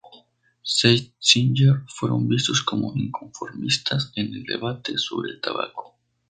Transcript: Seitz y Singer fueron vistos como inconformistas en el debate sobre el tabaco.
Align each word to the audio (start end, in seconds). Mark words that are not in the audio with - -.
Seitz 0.63 1.09
y 1.09 1.13
Singer 1.19 1.83
fueron 1.87 2.27
vistos 2.27 2.63
como 2.63 2.91
inconformistas 2.97 4.11
en 4.15 4.33
el 4.33 4.45
debate 4.45 4.97
sobre 4.97 5.29
el 5.29 5.39
tabaco. 5.39 5.95